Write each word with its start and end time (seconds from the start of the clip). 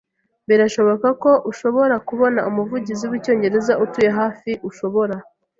birashoboka 0.47 1.07
ko 1.23 1.31
ushobora 1.51 1.95
kubona 2.07 2.39
umuvugizi 2.49 3.05
wicyongereza 3.11 3.73
utuye 3.83 4.09
hafi 4.19 4.51
ushobora 4.69 5.15